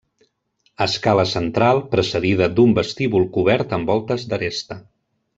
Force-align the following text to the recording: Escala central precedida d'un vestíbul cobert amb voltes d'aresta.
Escala 0.85 1.25
central 1.33 1.81
precedida 1.91 2.47
d'un 2.59 2.73
vestíbul 2.79 3.27
cobert 3.39 3.75
amb 3.79 3.91
voltes 3.93 4.25
d'aresta. 4.33 4.79